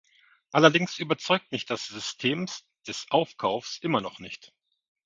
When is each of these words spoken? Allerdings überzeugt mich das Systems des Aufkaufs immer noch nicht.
Allerdings 0.51 0.97
überzeugt 0.97 1.51
mich 1.51 1.67
das 1.67 1.85
Systems 1.85 2.65
des 2.87 3.05
Aufkaufs 3.11 3.77
immer 3.83 4.01
noch 4.01 4.17
nicht. 4.17 4.51